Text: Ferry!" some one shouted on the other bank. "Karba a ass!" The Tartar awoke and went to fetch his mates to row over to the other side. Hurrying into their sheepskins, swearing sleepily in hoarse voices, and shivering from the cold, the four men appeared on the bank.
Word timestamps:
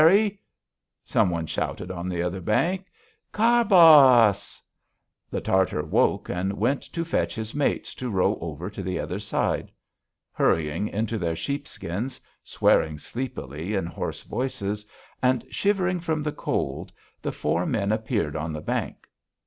Ferry!" 0.01 0.39
some 1.05 1.29
one 1.29 1.45
shouted 1.45 1.91
on 1.91 2.09
the 2.09 2.23
other 2.23 2.41
bank. 2.41 2.87
"Karba 3.31 3.73
a 3.73 3.75
ass!" 4.29 4.59
The 5.29 5.41
Tartar 5.41 5.81
awoke 5.81 6.27
and 6.27 6.53
went 6.53 6.81
to 6.93 7.05
fetch 7.05 7.35
his 7.35 7.53
mates 7.53 7.93
to 7.93 8.09
row 8.09 8.35
over 8.41 8.67
to 8.71 8.81
the 8.81 8.97
other 8.99 9.19
side. 9.19 9.71
Hurrying 10.31 10.87
into 10.87 11.19
their 11.19 11.35
sheepskins, 11.35 12.19
swearing 12.43 12.97
sleepily 12.97 13.75
in 13.75 13.85
hoarse 13.85 14.23
voices, 14.23 14.83
and 15.21 15.45
shivering 15.51 15.99
from 15.99 16.23
the 16.23 16.31
cold, 16.31 16.91
the 17.21 17.31
four 17.31 17.67
men 17.67 17.91
appeared 17.91 18.35
on 18.35 18.53
the 18.53 18.61
bank. 18.61 19.07